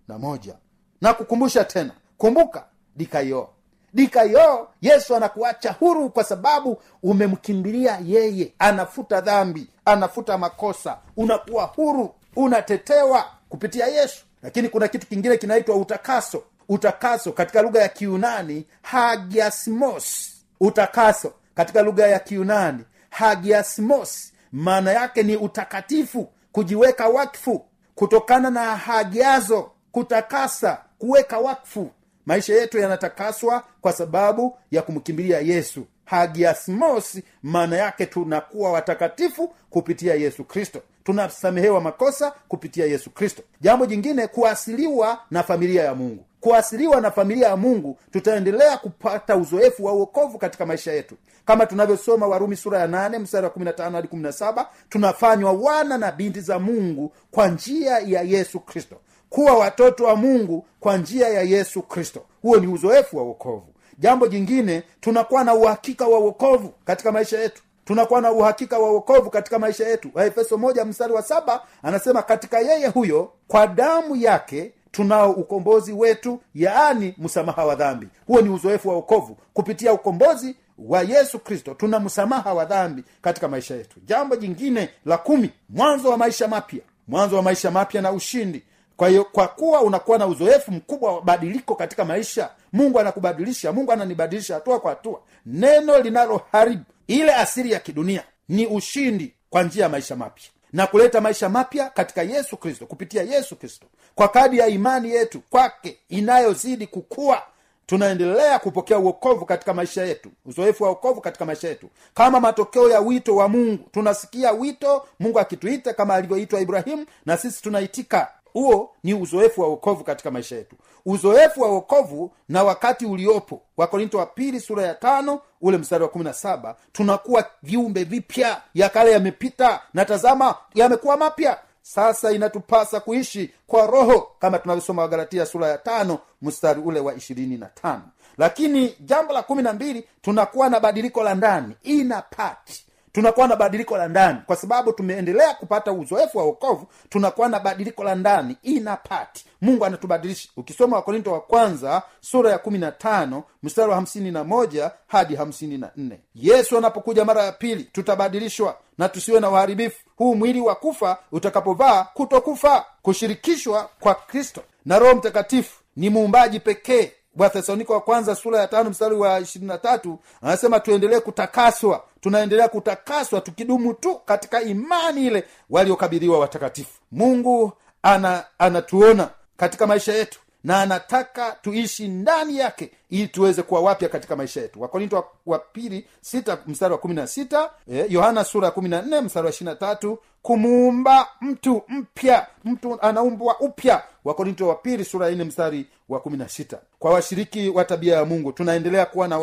na 0.08 0.18
moja. 0.18 0.54
Na 1.00 1.14
kukumbusha 1.14 1.64
tena 1.64 1.90
kumbuka 2.18 2.64
dikayo 2.96 3.48
dikayo 3.96 4.68
yesu 4.82 5.16
anakuacha 5.16 5.72
huru 5.72 6.10
kwa 6.10 6.24
sababu 6.24 6.82
umemkimbilia 7.02 7.98
yeye. 8.04 8.52
Anafuta 8.58 9.20
dhambi 9.20 9.66
anafuta 9.84 10.38
makosa. 10.38 10.98
Unakuwa 11.16 11.64
huru 11.64 12.14
unatetewa 12.36 13.24
kupitia 13.48 13.86
yesu. 13.86 14.24
Lakini 14.42 14.68
kuna 14.68 14.88
kitu 14.88 15.06
kingine 15.06 15.36
kinaitwa 15.36 15.76
utakaso. 15.76 16.42
Utakaso 16.68 17.32
katika 17.32 17.62
lugha 17.62 17.80
ya 17.82 17.88
kiunani 17.88 18.66
hagiasmos. 18.82 20.30
Utakaso 20.60 21.32
katika 21.54 21.82
lugha 21.82 22.06
ya 22.06 22.18
kiunani 22.18 22.84
hagiasmos. 23.10 24.32
Maana 24.52 24.92
yake 24.92 25.22
ni 25.22 25.36
utakatifu 25.36 26.28
kujiweka 26.52 27.08
wakfu 27.08 27.64
kutokana 27.94 28.50
na 28.50 28.76
hagiazo 28.76 29.70
kutakasa 29.92 30.78
kuweka 30.98 31.38
wakfu 31.38 31.90
maisha 32.26 32.54
yetu 32.54 32.78
yanatakaswa 32.78 33.64
kwa 33.80 33.92
sababu 33.92 34.56
ya 34.70 34.82
kumkimbilia 34.82 35.40
yesu. 35.40 35.86
Hagiasmos 36.04 37.18
maana 37.42 37.76
yake 37.76 38.06
tunakuwa 38.06 38.72
watakatifu 38.72 39.54
kupitia 39.70 40.14
yesu 40.14 40.44
kristo. 40.44 40.82
Tunasamehewa 41.04 41.80
makosa 41.80 42.32
kupitia 42.48 42.86
yesu 42.86 43.10
kristo. 43.10 43.42
Jambo 43.60 43.86
jingine 43.86 44.26
kuasiliwa 44.26 45.18
na 45.30 45.42
familia 45.42 45.82
ya 45.84 45.94
mungu. 45.94 46.24
Kuasiliwa 46.40 47.00
na 47.00 47.10
familia 47.10 47.48
ya 47.48 47.56
mungu 47.56 47.98
tutaendelea 48.12 48.76
kupata 48.76 49.36
uzoefu 49.36 49.84
wa 49.84 49.92
uokovu 49.92 50.38
katika 50.38 50.66
maisha 50.66 50.92
yetu. 50.92 51.16
Kama 51.44 51.66
tunavyosoma 51.66 52.26
warumi 52.26 52.56
sura 52.56 52.78
ya 52.78 52.86
nane 52.86 53.18
mstari 53.18 53.44
wa 53.46 53.52
15 53.52 53.92
hadi 53.92 54.08
17 54.08 54.66
tunafanywa 54.88 55.52
wana 55.52 55.98
na 55.98 56.12
binti 56.12 56.40
za 56.40 56.58
mungu 56.58 57.12
kwa 57.30 57.48
njia 57.48 57.98
ya 57.98 58.22
yesu 58.22 58.60
kristo 58.60 58.96
kuwa 59.36 59.54
watoto 59.54 60.04
wa 60.04 60.16
mungu 60.16 60.66
kwa 60.80 60.96
njia 60.96 61.28
ya 61.28 61.42
yesu 61.42 61.82
kristo. 61.82 62.22
Huo 62.42 62.56
ni 62.56 62.66
uzoefu 62.66 63.16
wa 63.16 63.22
uokovu 63.22 63.66
jambo 63.98 64.26
jingine 64.26 64.82
tunakuwa 65.00 65.44
na 65.44 65.54
uhakika 65.54 66.06
wa 66.06 66.18
wokovu 66.18 66.72
katika 66.84 67.12
maisha 67.12 67.40
yetu. 67.40 67.62
Tunakuwa 67.84 68.20
na 68.20 68.32
uhakika 68.32 68.78
wa 68.78 68.90
uokovu 68.92 69.30
katika 69.30 69.58
maisha 69.58 69.88
yetu. 69.88 70.10
Waefeso 70.14 70.58
moja 70.58 70.84
mstari 70.84 71.12
wa 71.12 71.22
saba 71.22 71.62
anasema 71.82 72.22
katika 72.22 72.58
yeye 72.60 72.86
huyo 72.86 73.32
kwa 73.48 73.66
damu 73.66 74.16
yake 74.16 74.72
tunao 74.90 75.30
ukombozi 75.32 75.92
wetu 75.92 76.40
yaani 76.54 77.14
msamaha 77.18 77.64
wa 77.64 77.74
dhambi. 77.74 78.08
Huo 78.26 78.40
ni 78.40 78.48
uzoefu 78.48 78.88
wa 78.88 78.94
uokovu 78.94 79.36
kupitia 79.54 79.92
ukombozi 79.92 80.56
wa 80.78 81.02
yesu 81.02 81.38
kristo 81.38 81.74
tuna 81.74 82.00
msamaha 82.00 82.54
wa 82.54 82.64
dhambi 82.64 83.04
katika 83.22 83.48
maisha 83.48 83.74
yetu. 83.74 84.00
Jambo 84.04 84.36
jingine 84.36 84.88
la 85.06 85.18
kumi 85.18 85.50
mwanzo 85.68 86.10
wa 86.10 86.16
maisha 86.16 86.48
mapya. 86.48 86.80
Mwanzo 87.08 87.36
wa 87.36 87.42
maisha 87.42 87.70
mapya 87.70 88.02
na 88.02 88.12
ushindi 88.12 88.62
kwa 88.96 89.08
hiyo 89.08 89.24
kwa 89.24 89.48
kuwa 89.48 89.80
unakuwa 89.80 90.18
na 90.18 90.26
uzoefu 90.26 90.72
mkubwa 90.72 91.14
wa 91.14 91.22
badiliko 91.22 91.74
katika 91.74 92.04
maisha 92.04 92.50
mungu 92.72 93.00
anakubadilisha 93.00 93.72
mungu 93.72 93.92
ananibadilisha 93.92 94.54
hatua 94.54 94.80
kwa 94.80 94.90
hatua. 94.90 95.20
Neno 95.46 95.98
linaloharibu 95.98 96.84
ile 97.06 97.34
asiri 97.34 97.72
ya 97.72 97.80
kidunia 97.80 98.22
ni 98.48 98.66
ushindi 98.66 99.34
kwa 99.50 99.62
njia 99.62 99.82
ya 99.82 99.88
maisha 99.88 100.16
mapya. 100.16 100.44
Na 100.72 100.86
kuleta 100.86 101.20
maisha 101.20 101.48
mapya 101.48 101.90
katika 101.90 102.22
yesu 102.22 102.56
kristo 102.56 102.86
kupitia 102.86 103.22
yesu 103.22 103.56
kristo. 103.56 103.86
Kwa 104.14 104.28
kadi 104.28 104.58
ya 104.58 104.66
imani 104.66 105.10
yetu 105.10 105.40
kwake 105.50 105.98
inayozidi 106.08 106.86
kukua 106.86 107.42
tunaendelea 107.86 108.58
kupokea 108.58 108.98
uokovu 108.98 109.46
katika 109.46 109.74
maisha 109.74 110.04
yetu 110.04 110.30
uzoefu 110.46 110.84
wa 110.84 110.90
uokovu 110.90 111.20
katika 111.20 111.44
maisha 111.44 111.68
yetu. 111.68 111.88
Kama 112.14 112.40
matokeo 112.40 112.90
ya 112.90 113.00
wito 113.00 113.36
wa 113.36 113.48
mungu 113.48 113.88
tunasikia 113.92 114.52
wito 114.52 115.06
mungu 115.20 115.40
akituita 115.40 115.94
kama 115.94 116.14
alivyoitwa 116.14 116.60
ibrahimu 116.60 117.06
na 117.26 117.36
sisi 117.36 117.62
tunaitika 117.62 118.28
huo 118.56 118.90
ni 119.04 119.14
uzoefu 119.14 119.60
wa 119.60 119.68
uokovu 119.68 120.04
katika 120.04 120.30
maisha 120.30 120.56
yetu. 120.56 120.76
Uzoefu 121.06 121.60
wa 121.62 121.68
uokovu 121.68 122.32
na 122.48 122.64
wakati 122.64 123.06
uliopo. 123.06 123.62
Wakorinto 123.76 124.18
wa 124.18 124.26
pili 124.26 124.60
sura 124.60 124.82
ya 124.82 124.94
tano 124.94 125.40
ule 125.60 125.78
mstari 125.78 126.02
wa 126.02 126.08
kumi 126.08 126.24
na 126.24 126.32
saba 126.32 126.76
tunakuwa 126.92 127.44
viumbe 127.62 128.04
vipya. 128.04 128.62
Ya 128.74 128.88
kale 128.88 129.12
yamepita 129.12 129.80
na 129.94 130.04
tazama 130.04 130.54
yamekuwa 130.74 131.16
mapya. 131.16 131.58
Sasa 131.82 132.32
inatupasa 132.32 133.00
kuishi 133.00 133.50
kwa 133.66 133.86
roho 133.86 134.28
kama 134.38 134.58
tunavyosoma 134.58 135.02
wagalatia 135.02 135.46
sura 135.46 135.68
ya 135.68 135.78
tano 135.78 136.18
mstari 136.42 136.80
ule 136.80 137.00
wa 137.00 137.14
ishirini 137.14 137.56
na 137.56 137.66
tano. 137.66 138.02
Lakini 138.38 138.96
jambo 139.00 139.32
la 139.32 139.42
kumi 139.42 139.62
na 139.62 139.72
mbili 139.72 140.08
tunakuwa 140.22 140.68
na 140.68 140.80
badiliko 140.80 141.22
la 141.22 141.34
ndani. 141.34 141.74
Ina 141.82 142.22
pati 142.22 142.85
tunakuwa 143.16 143.48
na 143.48 143.56
badiliko 143.56 143.96
la 143.96 144.08
ndani. 144.08 144.38
Kwa 144.46 144.56
sababu 144.56 144.92
tumeendelea 144.92 145.54
kupata 145.54 145.92
uzoefu 145.92 146.38
wa 146.38 146.44
wokovu 146.44 146.86
tunakuwa 147.08 147.48
na 147.48 147.60
badiliko 147.60 148.04
la 148.04 148.14
ndani. 148.14 148.56
Ina 148.62 148.96
pati. 148.96 149.44
Mungu 149.60 149.84
anatubadilisha. 149.84 150.48
Ukisoma 150.56 150.96
wakorinto 150.96 151.32
wa 151.32 151.40
kwanza 151.40 152.02
sura 152.20 152.50
ya 152.50 152.58
kumi 152.58 152.78
na 152.78 152.92
tano 152.92 153.44
mstari 153.62 153.88
wa 153.90 153.94
hamsini 153.94 154.30
na 154.30 154.44
moja 154.44 154.90
hadi 155.06 155.34
hamsini 155.36 155.78
na 155.78 155.90
nne. 155.96 156.20
Yesu 156.34 156.78
anapokuja 156.78 157.24
mara 157.24 157.42
ya 157.42 157.52
pili 157.52 157.84
tutabadilishwa 157.84 158.76
na 158.98 159.08
tusiwe 159.08 159.40
na 159.40 159.50
uharibifu. 159.50 159.98
Huu 160.16 160.34
mwili 160.34 160.60
wa 160.60 160.74
kufa 160.74 161.18
utakapovaa 161.32 162.04
kutokufa 162.14 162.84
kushirikishwa 163.02 163.88
kwa 164.00 164.14
kristo. 164.14 164.62
Na 164.84 164.98
roho 164.98 165.14
mtakatifu 165.14 165.80
ni 165.96 166.10
muumbaji 166.10 166.60
pekee 166.60 167.12
wathesaloniko 167.36 167.92
wa 167.92 168.00
kwanza 168.00 168.34
sura 168.34 168.60
ya 168.60 168.68
tano 168.68 168.90
mstari 168.90 169.14
wa 169.14 169.40
ishirini 169.40 169.68
na 169.68 169.78
tatu 169.78 170.18
anasema 170.42 170.80
tuendelee 170.80 171.20
kutakaswa 171.20 172.04
tunaendelea 172.20 172.68
kutakaswa 172.68 173.40
tukidumu 173.40 173.94
tu 173.94 174.14
katika 174.24 174.62
imani 174.62 175.26
ile 175.26 175.44
waliokabidhiwa 175.70 176.38
watakatifu. 176.38 177.00
Mungu 177.12 177.72
ana 178.02 178.44
anatuona 178.58 179.30
katika 179.56 179.86
maisha 179.86 180.12
yetu 180.12 180.40
na 180.66 180.80
anataka 180.82 181.56
tuishi 181.62 182.08
ndani 182.08 182.58
yake 182.58 182.90
ili 183.10 183.28
tuweze 183.28 183.62
kuwa 183.62 183.80
wapya 183.80 184.08
katika 184.08 184.36
maisha 184.36 184.60
yetu. 184.60 184.82
Wakorinto 184.82 185.24
wa, 185.46 185.58
pili 185.58 186.06
sita 186.20 186.58
mstari 186.66 186.92
wa 186.92 186.98
kumi 186.98 187.14
na 187.14 187.26
sita 187.26 187.70
eh, 187.92 188.44
sura 188.44 188.66
ya 188.66 188.70
kumi 188.70 188.88
na 188.88 189.02
nne 189.02 189.20
mstari 189.20 189.44
wa 189.46 189.50
ishiri 189.52 189.74
tatu 189.74 190.18
kumuumba 190.42 191.28
mtu 191.40 191.82
mpya. 191.88 192.46
Mtu 192.64 193.02
anaumbwa 193.02 193.60
upya. 193.60 194.02
Wakorinto 194.24 194.68
wa 194.68 194.74
pili 194.74 195.04
sura 195.04 195.26
ya 195.28 195.32
nne 195.34 195.44
mstari 195.44 195.86
wa 196.08 196.20
kumi 196.20 196.36
na 196.36 196.48
sita 196.48 196.78
kwa 196.98 197.10
washiriki 197.12 197.68
wa 197.68 197.84
tabia 197.84 198.16
ya 198.16 198.24
mungu 198.24 198.52
tunaendelea 198.52 199.06
kuwa 199.06 199.28
na 199.28 199.38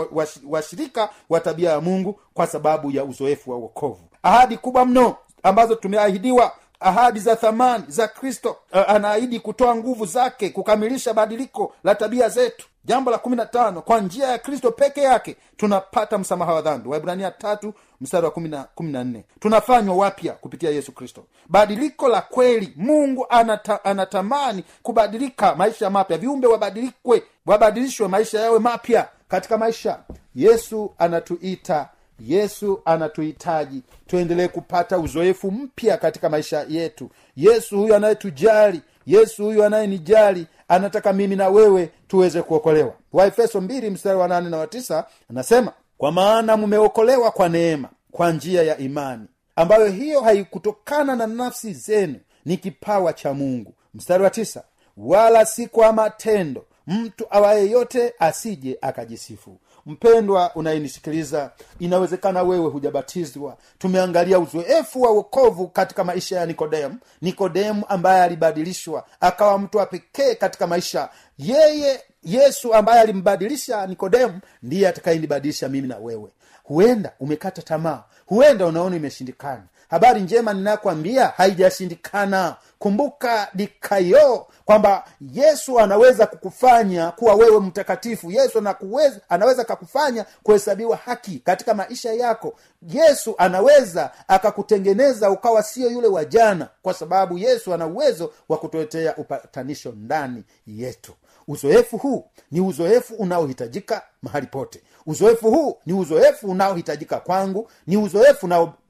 washirika 0.50 1.10
wa 1.30 1.40
tabia 1.40 1.70
ya 1.72 1.82
mungu 1.82 2.20
kwa 2.34 2.48
sababu 2.48 2.92
ya 2.92 3.04
uzoefu 3.04 3.52
wa 3.52 3.58
uokovu 3.58 4.02
ahadi 4.24 4.58
kubwa 4.58 4.86
mno 4.86 5.16
ambazo 5.44 5.76
tumeahidiwa 5.76 6.56
ahadi 6.84 7.20
za 7.20 7.36
thamani 7.36 7.84
za 7.88 8.08
kristo 8.08 8.58
uh, 8.74 8.90
anaahidi 8.90 9.40
kutoa 9.40 9.76
nguvu 9.76 10.06
zake 10.06 10.50
kukamilisha 10.50 11.14
badiliko 11.14 11.74
la 11.84 11.96
tabia 11.96 12.30
zetu. 12.30 12.68
Jambo 12.86 13.12
la 13.12 13.18
kumi 13.18 13.36
na 13.36 13.46
tano 13.46 13.82
kwa 13.82 14.00
njia 14.00 14.28
ya 14.28 14.38
kristo 14.38 14.72
peke 14.72 15.02
yake 15.02 15.36
tunapata 15.58 16.18
msamaha 16.18 16.54
wa 16.54 16.62
dhambi. 16.62 16.90
Waibrania 16.90 17.32
tatu 17.32 17.74
mstari 18.02 18.26
wa 18.26 18.32
kumi 18.32 18.50
na 18.92 19.04
nne. 19.04 19.26
Tunafanywa 19.40 19.96
wapya 19.96 20.34
kupitia 20.34 20.70
yesu 20.70 20.92
kristo. 20.92 21.24
Badiliko 21.50 22.08
la 22.08 22.22
kweli 22.22 22.74
mungu 22.76 23.26
anata, 23.30 23.86
anatamani 23.86 24.64
kubadilika 24.82 25.56
maisha 25.56 25.90
mapya. 25.90 26.18
Viumbe 26.18 26.48
wabadilikwe 26.48 27.24
wabadilishwe 27.46 28.08
maisha 28.08 28.40
yawe 28.40 28.60
mapya. 28.60 29.08
Katika 29.28 29.58
maisha 29.58 30.00
yesu 30.36 30.94
anatuita 30.98 31.90
yesu 32.20 32.82
anatuhitaji 32.86 33.82
tuendelee 34.08 34.48
kupata 34.48 34.98
uzoefu 35.00 35.52
mpya 35.52 35.98
katika 35.98 36.30
maisha 36.30 36.66
yetu. 36.70 37.10
Yesu 37.36 37.78
huyu 37.78 37.96
anayetujali 37.96 38.82
yesu 39.06 39.44
huyu 39.46 39.64
anayenijali 39.64 40.48
anataka 40.68 41.14
mimi 41.14 41.36
na 41.36 41.50
wewe 41.50 41.90
tuweze 42.08 42.42
kuokolewa. 42.42 42.94
Waefeso 43.14 43.62
mstari 43.62 44.18
wa 44.20 44.28
nane 44.28 44.50
na 44.50 44.58
watisa 44.58 45.06
anasema 45.30 45.74
kwa 45.98 46.12
maana 46.12 46.58
mmeokolewa 46.58 47.32
kwa 47.32 47.50
neema 47.50 47.90
kwa 48.12 48.32
njia 48.32 48.64
ya 48.64 48.78
imani 48.78 49.26
ambayo 49.56 49.86
hiyo 49.88 50.22
haikutokana 50.22 51.16
na 51.16 51.28
nafsi 51.28 51.74
zenu 51.74 52.16
ni 52.46 52.58
kipawa 52.58 53.14
cha 53.14 53.34
mungu. 53.34 53.74
Mstari 53.94 54.24
wa 54.24 54.30
tisa 54.30 54.64
wala 54.98 55.46
si 55.46 55.68
kwa 55.68 55.94
matendo 55.94 56.66
mtu 56.88 57.26
awaye 57.30 57.70
yote 57.70 58.14
asije 58.20 58.78
akajisifu 58.82 59.58
mpendwa 59.86 60.52
unayenisikiliza 60.56 61.52
inawezekana 61.80 62.44
wewe 62.44 62.68
hujabatizwa. 62.70 63.58
Tumeangalia 63.78 64.40
uzoefu 64.40 65.02
wa 65.02 65.12
wokovu 65.12 65.68
katika 65.68 66.04
maisha 66.04 66.40
ya 66.40 66.46
nikodemu. 66.46 66.98
Nikodemu 67.22 67.84
ambaye 67.90 68.24
alibadilishwa 68.24 69.06
akawa 69.20 69.60
mtu 69.60 69.78
wa 69.78 69.86
pekee 69.86 70.36
katika 70.36 70.68
maisha. 70.68 71.10
Yeye 71.38 72.02
yesu 72.24 72.74
ambaye 72.74 73.02
alimbadilisha 73.02 73.88
nikodemu 73.88 74.40
ndiye 74.64 74.88
atakayenibadilisha 74.88 75.70
mimi 75.70 75.88
na 75.88 75.98
wewe. 75.98 76.30
Huenda 76.64 77.12
umekata 77.20 77.62
tamaa. 77.62 78.04
Huenda 78.26 78.66
unaona 78.66 78.96
imeshindikana 78.96 79.64
habari 79.90 80.22
njema 80.22 80.54
ninakwambia 80.54 81.28
haijashindikana. 81.28 82.56
Kumbuka 82.80 83.48
dikayo 83.54 84.48
kwamba 84.66 85.04
yesu 85.34 85.80
anaweza 85.80 86.28
kukufanya 86.28 87.12
kuwa 87.12 87.36
wewe 87.36 87.60
mtakatifu. 87.60 88.32
Yesu 88.32 88.58
anakuweza, 88.58 89.20
anaweza 89.30 89.64
kakufanya 89.64 90.26
kuhesabiwa 90.44 90.98
haki 90.98 91.40
katika 91.40 91.74
maisha 91.74 92.14
yako. 92.14 92.54
Yesu 92.90 93.36
anaweza 93.38 94.12
akakutengeneza 94.28 95.30
ukawa 95.32 95.64
sio 95.64 95.90
yule 95.92 96.08
wa 96.08 96.26
jana 96.26 96.68
kwa 96.82 96.94
sababu 96.94 97.38
yesu 97.38 97.74
ana 97.74 97.86
uwezo 97.88 98.34
wa 98.50 98.58
kutuletea 98.58 99.16
upatanisho 99.16 99.92
ndani 99.92 100.44
yetu. 100.68 101.14
Uzoefu 101.48 101.98
huu 101.98 102.26
ni 102.52 102.62
uzoefu 102.62 103.16
unaohitajika 103.16 104.02
mahali 104.22 104.48
pote. 104.48 104.82
Uzoefu 105.06 105.52
huu 105.52 105.78
ni 105.86 105.94
uzoefu 105.94 106.48
unaohitajika 106.52 107.20
kwangu 107.20 107.70
ni 107.88 107.98
uzoefu 107.98 108.48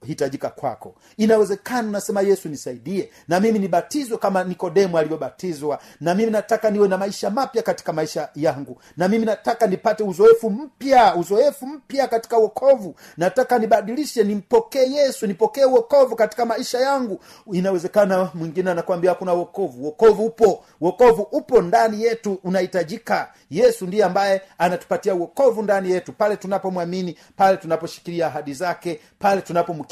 unaohitajika 0.07 0.49
kwako. 0.49 0.95
Inawezekana 1.17 1.87
unasema 1.89 2.21
yesu 2.21 2.49
nisaidie. 2.49 3.09
Na 3.27 3.39
mimi 3.39 3.59
nibatizwe 3.59 4.17
kama 4.17 4.43
nikodemu 4.43 4.97
alivyobatizwa. 4.97 5.79
Na 6.01 6.15
mimi 6.15 6.31
nataka 6.31 6.69
niwe 6.71 6.87
na 6.87 6.97
maisha 6.97 7.29
mapya 7.29 7.63
katika 7.63 7.93
maisha 7.93 8.29
yangu. 8.35 8.81
Na 8.97 9.07
mimi 9.07 9.25
nataka 9.25 9.67
nipate 9.67 10.03
uzoefu 10.03 10.49
mpya 10.49 11.15
uzoefu 11.15 11.67
mpya 11.67 12.07
katika 12.07 12.37
uokovu 12.37 12.95
nataka 13.17 13.59
nibadilishe 13.59 14.23
nimpokee 14.23 14.85
yesu 14.91 15.27
nipokee 15.27 15.65
uokovu 15.65 16.15
katika 16.15 16.45
maisha 16.45 16.79
yangu. 16.79 17.19
Inawezekana 17.53 18.29
mwingine 18.33 18.71
anakwambia 18.71 19.09
hakuna 19.11 19.33
uokovu 19.33 19.83
uokovu 19.83 20.25
upo. 20.25 20.63
Uokovu 20.81 21.21
upo 21.21 21.61
ndani 21.61 22.03
yetu 22.03 22.39
unahitajika. 22.43 23.31
Yesu 23.51 23.85
ndiye 23.87 24.03
ambaye 24.03 24.41
anatupatia 24.57 25.15
uokovu 25.15 25.61
ndani 25.63 25.91
yetu. 25.91 26.13
Pale 26.13 26.35
tunapomwamini 26.37 27.17
pale 27.37 27.57
tunaposhikilia 27.57 28.27
ahadi 28.27 28.53
zake 28.53 28.99
pale 29.19 29.41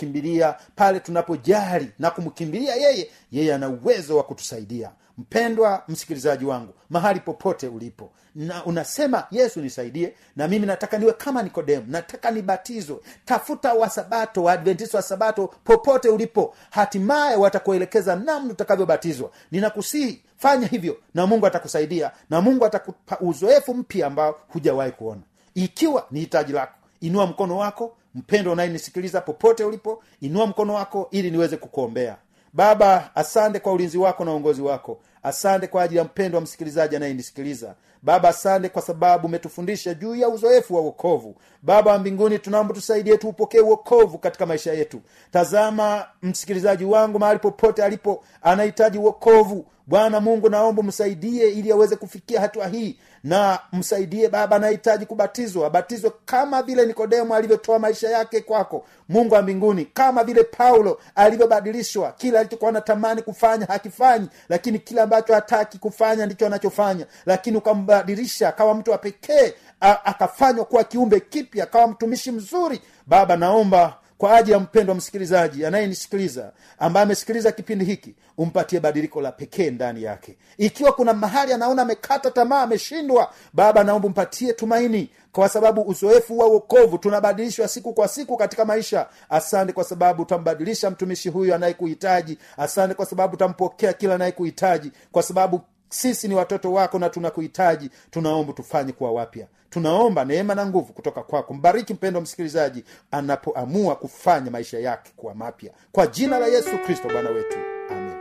tunapomkimbilia 0.05 0.55
pale 0.75 0.99
tunapojali 0.99 1.91
na 1.99 2.11
kumkimbilia 2.11 2.75
yeye 2.75 3.09
yeye 3.31 3.53
ana 3.53 3.69
uwezo 3.69 4.17
wa 4.17 4.23
kutusaidia. 4.23 4.91
Mpendwa 5.17 5.83
msikilizaji 5.87 6.45
wangu 6.45 6.73
mahali 6.89 7.19
popote 7.19 7.67
ulipo 7.67 8.11
na 8.35 8.65
unasema 8.65 9.27
yesu 9.31 9.61
nisaidie 9.61 10.13
na 10.35 10.47
mimi 10.47 10.65
nataka 10.65 10.97
niwe 10.97 11.13
kama 11.13 11.43
nikodemu 11.43 11.85
nataka 11.89 12.31
nibatizwe 12.31 12.97
tafuta 13.25 13.73
wasabato 13.73 14.43
waadventista 14.43 14.97
wa 14.97 15.01
sabato 15.01 15.47
popote 15.63 16.09
ulipo 16.09 16.55
hatimaye 16.69 17.35
watakuelekeza 17.35 18.15
namna 18.15 18.51
utakavyobatizwa. 18.53 19.31
Ninakusihi 19.51 20.21
fanya 20.37 20.67
hivyo 20.67 20.97
na 21.13 21.27
mungu 21.27 21.45
atakusaidia 21.47 22.11
na 22.29 22.41
mungu 22.41 22.65
atakupa 22.65 23.19
uzoefu 23.19 23.73
mpya 23.73 24.07
ambao 24.07 24.39
hujawahi 24.47 24.91
kuona. 24.91 25.21
Ikiwa 25.55 26.07
ni 26.11 26.19
hitaji 26.19 26.53
lako 26.53 26.73
inua 27.01 27.27
mkono 27.27 27.57
wako 27.57 27.97
mpendo 28.15 28.52
unayenisikiliza 28.52 29.21
popote 29.21 29.63
ulipo 29.63 30.04
inua 30.21 30.47
mkono 30.47 30.74
wako 30.74 31.08
ili 31.12 31.32
niweze 31.32 31.58
kukuombea. 31.58 32.17
Baba 32.54 33.12
asante 33.15 33.60
kwa 33.60 33.74
ulinzi 33.74 33.97
wako 33.97 34.26
na 34.26 34.32
uongozi 34.32 34.62
wako. 34.62 35.00
Asante 35.24 35.67
kwa 35.67 35.84
ajili 35.84 35.97
ya 35.97 36.04
mpendo 36.04 36.38
wa 36.38 36.41
msikilizaji 36.43 36.95
anayenisikiliza. 36.95 37.76
Baba 38.04 38.30
asante 38.30 38.69
kwa 38.69 38.82
sababu 38.82 39.28
umetufundisha 39.28 39.93
juu 39.93 40.15
ya 40.15 40.30
uzoefu 40.30 40.76
wa 40.76 40.82
uokovu 40.82 41.36
baba 41.63 41.91
wa 41.91 42.00
mbinguni 42.00 42.39
tunaomba 42.39 42.74
tusaidie 42.74 43.17
tuupokee 43.17 43.60
uokovu 43.60 44.17
katika 44.17 44.45
maisha 44.45 44.74
yetu. 44.74 45.02
Tazama 45.32 46.06
msikilizaji 46.21 46.86
wangu 46.86 47.19
mahali 47.19 47.39
popote 47.39 47.84
alipo 47.84 48.24
anahitaji 48.41 48.97
uokovu 48.97 49.65
bwana 49.88 50.19
mungu 50.19 50.50
naomba 50.50 50.84
msaidie 50.84 51.50
ili 51.50 51.71
aweze 51.71 51.95
kufikia 51.95 52.41
hatua 52.41 52.67
hii 52.67 52.97
na 53.23 53.60
msaidie 53.73 54.29
baba 54.29 54.55
anahitaji 54.55 55.05
kubatizwa 55.05 55.67
abatizwe 55.67 56.12
kama 56.25 56.63
vile 56.63 56.86
nikodemo 56.86 57.36
alivyotoa 57.36 57.79
maisha 57.79 58.10
yake 58.10 58.41
kwako 58.41 58.86
mungu 59.10 59.34
wa 59.36 59.41
mbinguni 59.41 59.86
kama 59.86 60.23
vile 60.23 60.43
paulo 60.43 61.01
alivyobadilishwa. 61.15 62.12
Kila 62.12 62.39
alichokuwa 62.39 62.69
anatamani 62.69 63.21
kufanya 63.21 63.65
hakifanyi 63.65 64.27
lakini 64.49 64.79
kile 64.79 65.01
ambacho 65.01 65.34
hataki 65.34 65.77
kufanya 65.77 66.25
ndicho 66.25 66.45
anachofanya. 66.45 67.05
Lakini 67.25 67.57
ukambadilisha 67.57 68.49
akawa 68.49 68.73
mtu 68.75 68.91
wa 68.91 68.97
pekee 68.97 69.53
akafanywa 69.79 70.65
kuwa 70.65 70.84
kiumbe 70.84 71.19
kipya 71.19 71.63
akawa 71.63 71.88
mtumishi 71.88 72.31
mzuri. 72.31 72.81
Baba 73.07 73.36
naomba 73.38 73.97
kwa 74.21 74.36
ajili 74.38 74.51
ya 74.53 74.60
mpendo 74.60 74.91
wa 74.91 74.97
msikilizaji 74.97 75.65
anayenisikiliza 75.65 76.51
ambaye 76.79 77.03
amesikiliza 77.03 77.51
kipindi 77.51 77.86
hiki 77.86 78.15
umpatie 78.38 78.79
badiliko 78.79 79.21
la 79.21 79.31
pekee 79.31 79.71
ndani 79.71 80.03
yake. 80.03 80.38
Ikiwa 80.57 80.91
kuna 80.91 81.13
mahali 81.13 81.53
anaona 81.53 81.81
amekata 81.81 82.31
tamaa 82.31 82.62
ameshindwa 82.62 83.34
baba 83.53 83.84
naomba 83.84 84.07
umpatie 84.07 84.53
tumaini. 84.53 85.10
Kwa 85.31 85.49
sababu 85.49 85.81
uzoefu 85.81 86.39
wa 86.39 86.47
uokovu 86.47 86.97
tunabadilishwa 86.97 87.67
siku 87.67 87.93
kwa 87.93 88.07
siku 88.07 88.38
katika 88.38 88.65
maisha. 88.65 89.07
Asante 89.29 89.73
kwa 89.73 89.84
sababu 89.84 90.21
utambadilisha 90.21 90.89
mtumishi 90.89 91.29
huyu 91.29 91.55
anayekuhitaji. 91.55 92.38
Asante 92.57 92.93
kwa 92.93 93.05
sababu 93.05 93.34
utampokea 93.34 93.93
kila 93.93 94.15
anayekuhitaji. 94.15 94.91
Kwa 95.12 95.23
sababu 95.23 95.62
sisi 95.89 96.27
ni 96.27 96.36
watoto 96.36 96.73
wako 96.73 96.99
na 96.99 97.10
tunakuhitaji. 97.10 97.89
Tunaomba 98.12 98.53
tufanye 98.53 98.91
kuwa 98.91 99.12
wapya 99.12 99.47
tunaomba 99.71 100.25
neema 100.25 100.55
na 100.55 100.65
nguvu 100.65 100.93
kutoka 100.93 101.21
kwako. 101.23 101.53
Mbariki 101.53 101.93
mpendo 101.93 102.21
msikilizaji 102.21 102.84
anapoamua 103.12 103.95
kufanya 103.95 104.51
maisha 104.51 104.79
yake 104.79 105.12
kuwa 105.15 105.36
mapya. 105.36 105.71
Kwa 105.91 106.07
jina 106.07 106.39
la 106.39 106.47
yesu 106.47 106.77
kristo 106.86 107.07
bwana 107.10 107.29
wetu. 107.29 107.57
Amen. 107.91 108.12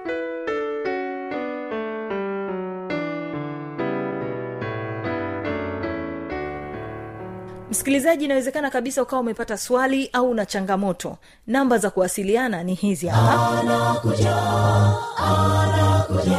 Msikilizaji 7.70 8.24
inawezekana 8.24 8.70
kabisa 8.70 9.02
ukawa 9.02 9.22
umepata 9.22 9.58
swali 9.58 10.10
au 10.12 10.34
na 10.34 10.46
changamoto. 10.46 11.16
Namba 11.46 11.78
za 11.78 11.90
kuwasiliana 11.90 12.62
ni 12.64 12.74
hizi 12.74 13.06
hapa. 13.06 13.58
Anakuja 13.60 14.36
anakuja 15.16 16.38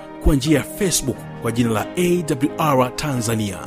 kwa 0.23 0.35
njia 0.35 0.57
ya 0.57 0.63
facebook 0.63 1.17
kwa 1.41 1.51
jina 1.51 1.69
la 1.69 1.85
awr 2.57 2.95
tanzania 2.95 3.57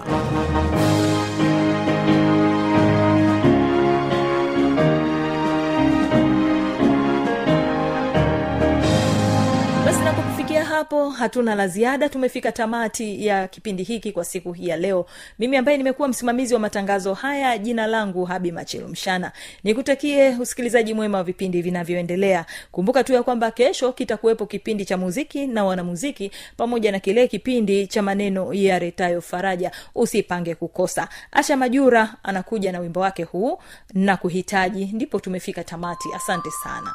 hapo 10.84 11.10
hatuna 11.10 11.54
la 11.54 11.68
ziada. 11.68 12.08
Tumefika 12.08 12.52
tamati 12.52 13.26
ya 13.26 13.48
kipindi 13.48 13.82
hiki 13.82 14.12
kwa 14.12 14.24
siku 14.24 14.52
hii 14.52 14.68
ya 14.68 14.76
leo. 14.76 15.06
Mimi 15.38 15.56
ambaye 15.56 15.78
nimekuwa 15.78 16.08
msimamizi 16.08 16.54
wa 16.54 16.60
matangazo 16.60 17.14
haya 17.14 17.58
jina 17.58 17.86
langu 17.86 18.24
habi 18.24 18.52
machelo 18.52 18.88
mshana. 18.88 19.32
Nikutakie 19.64 20.28
usikilizaji 20.40 20.94
mwema 20.94 21.18
wa 21.18 21.24
vipindi 21.24 21.62
vinavyoendelea. 21.62 22.46
Kumbuka 22.72 23.04
tu 23.04 23.12
ya 23.12 23.22
kwamba 23.22 23.50
kesho 23.50 23.92
kitakuwepo 23.92 24.46
kipindi 24.46 24.84
cha 24.84 24.96
muziki 24.96 25.46
na 25.46 25.64
wanamuziki 25.64 26.30
pamoja 26.56 26.92
na 26.92 26.98
kile 27.00 27.28
kipindi 27.28 27.86
cha 27.86 28.02
maneno 28.02 28.52
ya 28.54 28.78
retayo 28.78 29.20
faraja. 29.20 29.70
Usipange 29.94 30.54
kukosa. 30.54 31.08
Asha 31.32 31.56
majura 31.56 32.14
anakuja 32.22 32.72
na 32.72 32.78
wimbo 32.80 33.00
wake 33.00 33.22
huu 33.22 33.58
na 33.94 34.16
kuhitaji. 34.16 34.90
Ndipo 34.92 35.20
tumefika 35.20 35.64
tamati. 35.64 36.08
Asante 36.16 36.50
sana. 36.64 36.92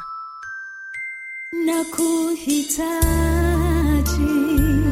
Na 1.65 1.83
kuhitaji 1.95 3.78
e 3.99 4.88